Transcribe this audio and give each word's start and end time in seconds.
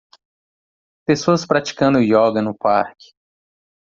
Pessoas 1.05 1.45
praticando 1.45 2.01
ioga 2.01 2.41
no 2.41 2.57
parque. 2.57 3.13